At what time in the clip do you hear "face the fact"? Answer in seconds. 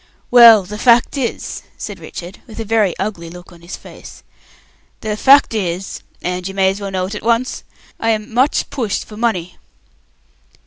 3.75-5.53